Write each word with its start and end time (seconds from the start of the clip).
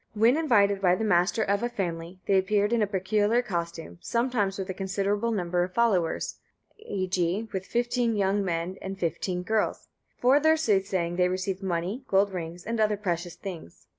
When 0.15 0.35
invited 0.35 0.81
by 0.81 0.95
the 0.95 1.03
master 1.03 1.43
of 1.43 1.61
a 1.61 1.69
family, 1.69 2.17
they 2.25 2.35
appeared 2.35 2.73
in 2.73 2.81
a 2.81 2.87
peculiar 2.87 3.43
costume, 3.43 3.99
sometimes 4.01 4.57
with 4.57 4.67
a 4.67 4.73
considerable 4.73 5.29
number 5.31 5.61
of 5.61 5.75
followers, 5.75 6.39
e.g. 6.79 7.47
with 7.53 7.67
fifteen 7.67 8.15
young 8.15 8.43
men 8.43 8.77
and 8.81 8.97
fifteen 8.97 9.43
girls. 9.43 9.89
For 10.17 10.39
their 10.39 10.57
soothsaying 10.57 11.17
they 11.17 11.29
received 11.29 11.61
money, 11.61 12.03
gold 12.07 12.33
rings, 12.33 12.65
and 12.65 12.79
other 12.79 12.97
precious 12.97 13.35
things. 13.35 13.85